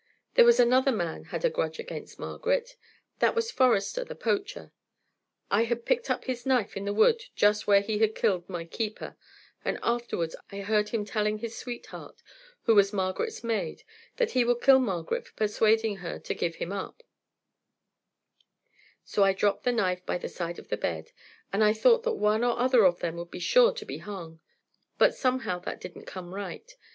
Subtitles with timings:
[0.33, 2.75] There was another man had a grudge against Margaret;
[3.19, 4.71] that was Forester, the poacher.
[5.51, 8.65] I had picked up his knife in the wood just where he had killed my
[8.65, 9.15] keeper,
[9.63, 12.23] and afterwards I heard him telling his sweetheart,
[12.63, 13.83] who was Margaret's maid,
[14.17, 17.03] that he would kill Margaret for persuading her to give him up;
[19.05, 21.11] so I dropped the knife by the side of the bed,
[21.53, 24.39] and I thought that one or other of them would be sure to be hung;
[24.97, 26.75] but somehow that didn't come right.